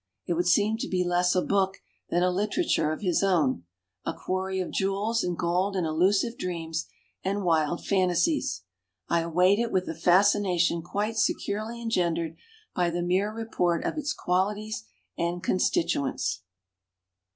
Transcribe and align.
It 0.25 0.33
would 0.33 0.47
seem 0.47 0.77
to 0.79 0.87
be 0.89 1.03
less 1.03 1.35
a 1.35 1.43
book 1.43 1.77
than 2.09 2.23
a 2.23 2.31
literature 2.31 2.91
of 2.91 3.01
his 3.01 3.21
own, 3.21 3.65
a 4.03 4.15
quarry 4.15 4.59
of 4.59 4.71
jewels 4.71 5.23
and 5.23 5.37
gold 5.37 5.75
and 5.75 5.85
elusive 5.85 6.39
dreams 6.39 6.87
and 7.23 7.43
wild 7.43 7.85
fantasies. 7.85 8.63
I 9.09 9.19
await 9.19 9.59
it 9.59 9.71
with 9.71 9.87
a 9.87 9.93
fascination 9.93 10.81
quite 10.81 11.17
se 11.17 11.35
curely 11.35 11.79
engendered 11.79 12.35
by 12.73 12.89
the 12.89 13.03
mere 13.03 13.31
report 13.31 13.83
of 13.85 13.95
its 13.95 14.11
qualities 14.11 14.85
and 15.19 15.43
constituents. 15.43 16.41